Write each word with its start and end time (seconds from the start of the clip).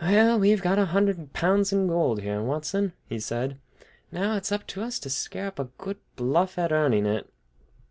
"Well, 0.00 0.38
we've 0.40 0.62
got 0.62 0.78
a 0.78 0.86
hundred 0.86 1.34
pounds 1.34 1.70
in 1.70 1.88
gold 1.88 2.22
here, 2.22 2.40
Watson," 2.42 2.94
he 3.06 3.20
said. 3.20 3.58
"Now 4.10 4.34
it's 4.34 4.50
up 4.50 4.66
to 4.68 4.82
us 4.82 4.98
to 5.00 5.10
scare 5.10 5.48
up 5.48 5.58
a 5.58 5.68
good 5.76 5.98
bluff 6.16 6.58
at 6.58 6.72
earning 6.72 7.04
it! 7.04 7.28